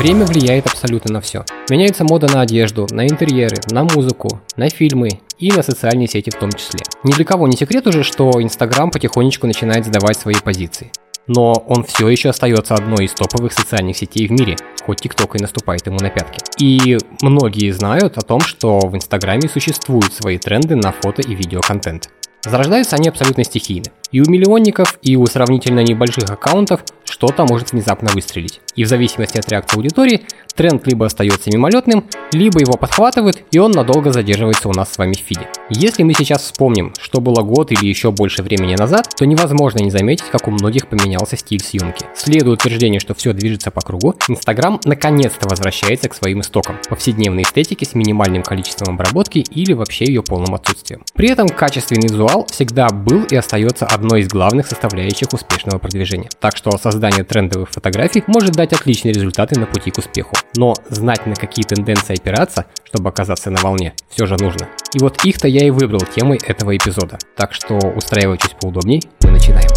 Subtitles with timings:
[0.00, 1.44] Время влияет абсолютно на все.
[1.68, 6.38] Меняется мода на одежду, на интерьеры, на музыку, на фильмы и на социальные сети в
[6.38, 6.80] том числе.
[7.04, 10.90] Ни для кого не секрет уже, что Инстаграм потихонечку начинает сдавать свои позиции.
[11.26, 15.42] Но он все еще остается одной из топовых социальных сетей в мире, хоть ТикТок и
[15.42, 16.40] наступает ему на пятки.
[16.58, 22.08] И многие знают о том, что в Инстаграме существуют свои тренды на фото и видеоконтент.
[22.42, 23.88] Зарождаются они абсолютно стихийно.
[24.12, 28.60] И у миллионников, и у сравнительно небольших аккаунтов что-то может внезапно выстрелить.
[28.76, 30.22] И в зависимости от реакции аудитории,
[30.54, 35.14] тренд либо остается мимолетным, либо его подхватывают, и он надолго задерживается у нас с вами
[35.14, 35.48] в фиде.
[35.68, 39.90] Если мы сейчас вспомним, что было год или еще больше времени назад, то невозможно не
[39.90, 42.06] заметить, как у многих поменялся стиль съемки.
[42.14, 47.84] Следуя утверждению, что все движется по кругу, Инстаграм наконец-то возвращается к своим истокам, повседневной эстетике
[47.84, 51.02] с минимальным количеством обработки или вообще ее полным отсутствием.
[51.14, 56.28] При этом качественный визуал всегда был и остается одной из главных составляющих успешного продвижения.
[56.40, 60.34] Так что создание трендовых фотографий может дать отличные результаты на пути к успеху.
[60.56, 64.68] Но знать, на какие тенденции опираться, чтобы оказаться на волне, все же нужно.
[64.94, 67.18] И вот их-то я и выбрал темой этого эпизода.
[67.36, 69.70] Так что устраивайтесь поудобней, мы начинаем.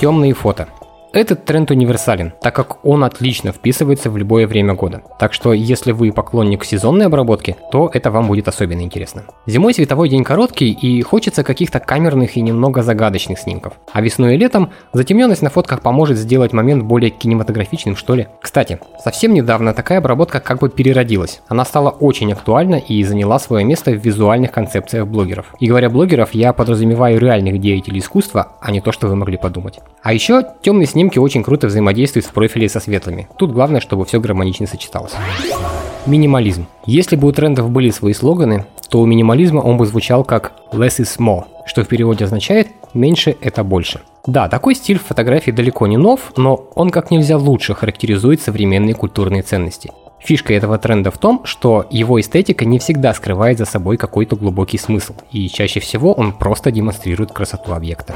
[0.00, 0.68] Темные фото.
[1.14, 5.02] Этот тренд универсален, так как он отлично вписывается в любое время года.
[5.18, 9.24] Так что если вы поклонник сезонной обработки, то это вам будет особенно интересно.
[9.44, 13.74] Зимой световой день короткий и хочется каких-то камерных и немного загадочных снимков.
[13.92, 18.28] А весной и летом затемненность на фотках поможет сделать момент более кинематографичным что ли.
[18.40, 21.42] Кстати, совсем недавно такая обработка как бы переродилась.
[21.46, 25.54] Она стала очень актуальна и заняла свое место в визуальных концепциях блогеров.
[25.60, 29.80] И говоря блогеров, я подразумеваю реальных деятелей искусства, а не то, что вы могли подумать.
[30.02, 33.26] А еще темный снег снимки очень круто взаимодействуют в профиле со светлыми.
[33.36, 35.12] Тут главное, чтобы все гармонично сочеталось.
[36.06, 36.66] Минимализм.
[36.86, 41.00] Если бы у трендов были свои слоганы, то у минимализма он бы звучал как less
[41.00, 44.00] is more, что в переводе означает меньше это больше.
[44.26, 48.94] Да, такой стиль в фотографии далеко не нов, но он как нельзя лучше характеризует современные
[48.94, 49.90] культурные ценности.
[50.24, 54.78] Фишка этого тренда в том, что его эстетика не всегда скрывает за собой какой-то глубокий
[54.78, 58.14] смысл, и чаще всего он просто демонстрирует красоту объекта.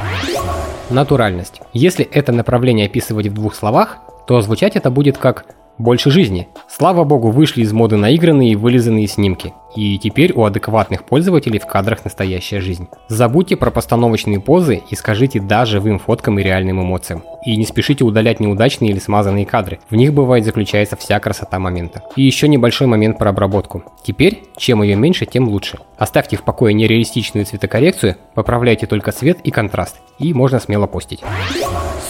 [0.88, 1.60] Натуральность.
[1.72, 5.46] Если это направление описывать в двух словах, то звучать это будет как
[5.78, 6.48] больше жизни.
[6.68, 9.52] Слава богу, вышли из моды наигранные и вылизанные снимки.
[9.74, 12.88] И теперь у адекватных пользователей в кадрах настоящая жизнь.
[13.08, 17.24] Забудьте про постановочные позы и скажите да живым фоткам и реальным эмоциям.
[17.44, 19.78] И не спешите удалять неудачные или смазанные кадры.
[19.90, 22.02] В них бывает заключается вся красота момента.
[22.16, 23.84] И еще небольшой момент про обработку.
[24.02, 25.78] Теперь, чем ее меньше, тем лучше.
[25.98, 29.96] Оставьте в покое нереалистичную цветокоррекцию, поправляйте только цвет и контраст.
[30.18, 31.22] И можно смело постить.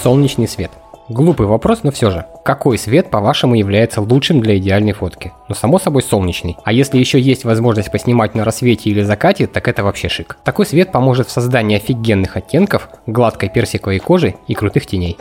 [0.02, 0.70] Солнечный свет.
[1.08, 2.26] Глупый вопрос, но все же.
[2.44, 5.32] Какой свет, по-вашему, является лучшим для идеальной фотки?
[5.48, 6.56] Ну, само собой, солнечный.
[6.64, 10.36] А если еще есть возможность поснимать на рассвете или закате, так это вообще шик.
[10.42, 15.16] Такой свет поможет в создании офигенных оттенков, гладкой персиковой кожи и крутых теней.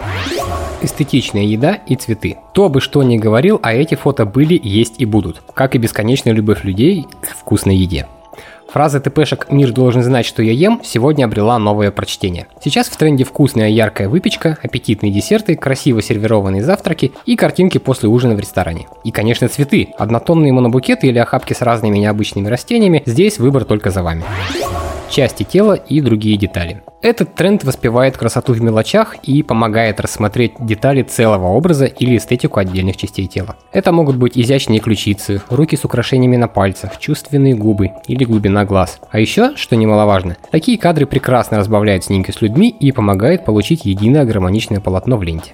[0.81, 2.37] Эстетичная еда и цветы.
[2.49, 5.43] Кто бы что ни говорил, а эти фото были, есть и будут.
[5.53, 8.07] Как и бесконечная любовь людей к вкусной еде.
[8.71, 12.47] Фраза ТПшек «Мир должен знать, что я ем» сегодня обрела новое прочтение.
[12.61, 18.35] Сейчас в тренде вкусная яркая выпечка, аппетитные десерты, красиво сервированные завтраки и картинки после ужина
[18.35, 18.87] в ресторане.
[19.03, 19.89] И, конечно, цветы.
[19.97, 24.23] Однотонные монобукеты или охапки с разными необычными растениями, здесь выбор только за вами
[25.09, 26.83] части тела и другие детали.
[27.01, 32.97] Этот тренд воспевает красоту в мелочах и помогает рассмотреть детали целого образа или эстетику отдельных
[32.97, 33.57] частей тела.
[33.71, 38.99] Это могут быть изящные ключицы, руки с украшениями на пальцах, чувственные губы или глубина глаз.
[39.11, 44.25] А еще, что немаловажно, такие кадры прекрасно разбавляют снимки с людьми и помогают получить единое
[44.25, 45.51] гармоничное полотно в ленте.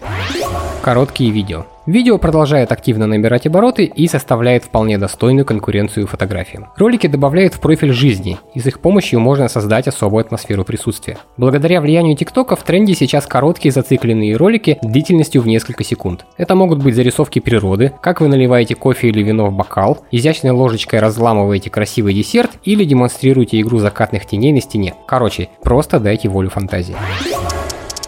[0.82, 1.66] Короткие видео.
[1.88, 6.68] Видео продолжает активно набирать обороты и составляет вполне достойную конкуренцию фотографиям.
[6.78, 11.18] Ролики добавляют в профиль жизни, и с их помощью можно создать особую атмосферу присутствия.
[11.38, 16.26] Благодаря влиянию ТикТока в тренде сейчас короткие зацикленные ролики длительностью в несколько секунд.
[16.38, 21.00] Это могут быть зарисовки природы, как вы наливаете кофе или вино в бокал, изящной ложечкой
[21.00, 24.94] разламываете красивый десерт или демонстрируете игру закатных теней на стене.
[25.08, 26.96] Короче, просто дайте волю фантазии.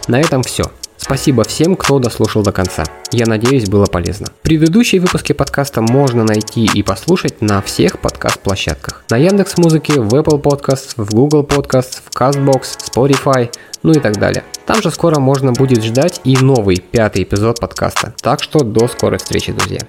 [0.06, 0.64] На этом все.
[1.04, 2.82] Спасибо всем, кто дослушал до конца.
[3.12, 4.28] Я надеюсь, было полезно.
[4.40, 9.04] Предыдущие выпуски подкаста можно найти и послушать на всех подкаст-площадках.
[9.10, 13.50] На Яндекс Музыке, в Apple Podcasts, в Google Podcasts, в CastBox, Spotify,
[13.82, 14.44] ну и так далее.
[14.64, 18.14] Там же скоро можно будет ждать и новый пятый эпизод подкаста.
[18.22, 19.80] Так что до скорой встречи, друзья.